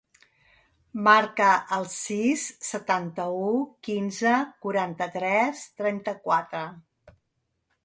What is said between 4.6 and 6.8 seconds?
quaranta-tres, trenta-quatre.